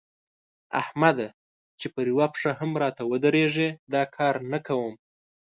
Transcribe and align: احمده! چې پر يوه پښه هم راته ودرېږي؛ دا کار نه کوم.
احمده! 0.81 1.27
چې 1.79 1.87
پر 1.93 2.05
يوه 2.11 2.27
پښه 2.33 2.51
هم 2.59 2.71
راته 2.83 3.03
ودرېږي؛ 3.11 3.69
دا 3.93 4.03
کار 4.15 4.35
نه 4.51 4.59
کوم. 4.67 4.93